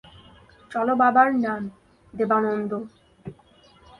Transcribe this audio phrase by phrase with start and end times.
[0.71, 1.61] চলো বাবার নাম,
[2.13, 2.71] দেবানন্দ।